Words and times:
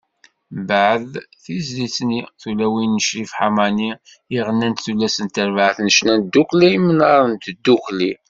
Mbeɛd, 0.59 1.11
tizlit-nni 1.43 2.21
“Tulawin” 2.41 2.93
n 2.99 3.03
Crif 3.05 3.31
Ḥamani, 3.39 3.91
i 3.97 3.97
d-ɣennant 4.39 4.83
tullas 4.83 5.15
n 5.19 5.27
terbaɛt 5.27 5.77
n 5.81 5.87
ccna 5.95 6.13
n 6.15 6.21
Tdukkkla 6.25 6.67
Imnar 6.77 7.21
n 7.27 7.33
Tdukli. 7.43 8.11